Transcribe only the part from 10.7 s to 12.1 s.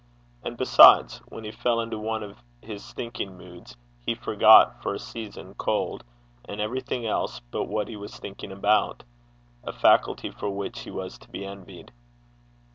he was to be envied.